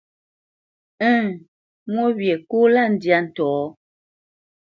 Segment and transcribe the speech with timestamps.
[1.11, 1.23] Ə̂ŋ
[1.91, 3.51] mwô wyê kó lâ ndyâ ntɔ̌.